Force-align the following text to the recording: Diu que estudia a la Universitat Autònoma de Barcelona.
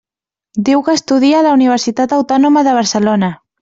Diu 0.69 0.81
que 0.87 0.95
estudia 1.01 1.37
a 1.39 1.45
la 1.51 1.53
Universitat 1.61 2.19
Autònoma 2.21 2.69
de 2.71 2.79
Barcelona. 2.83 3.37